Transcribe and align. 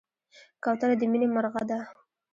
کوتره 0.63 0.95
د 0.99 1.03
مینې 1.11 1.27
مرغه 1.35 1.61
ده. 1.69 1.79